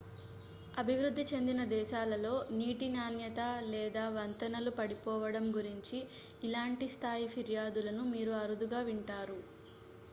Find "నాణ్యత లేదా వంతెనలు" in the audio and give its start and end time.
2.93-4.71